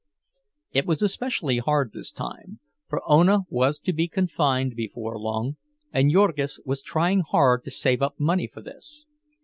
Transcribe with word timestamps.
It 0.71 0.87
was 0.87 1.03
especially 1.03 1.59
hard 1.59 1.93
this 1.93 2.11
time, 2.11 2.59
for 2.89 3.03
Ona 3.07 3.41
was 3.51 3.77
to 3.81 3.93
be 3.93 4.07
confined 4.07 4.75
before 4.75 5.19
long, 5.19 5.57
and 5.93 6.11
Jurgis 6.11 6.59
was 6.65 6.81
trying 6.81 7.19
hard 7.19 7.63
to 7.65 7.69
save 7.69 8.01
up 8.01 8.19
money 8.19 8.47
for 8.47 8.63
this. 8.63 9.05